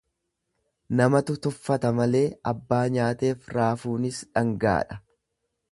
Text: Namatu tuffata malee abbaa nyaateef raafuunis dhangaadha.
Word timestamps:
Namatu 1.01 1.35
tuffata 1.47 1.91
malee 1.99 2.23
abbaa 2.53 2.81
nyaateef 2.97 3.55
raafuunis 3.59 4.25
dhangaadha. 4.31 5.01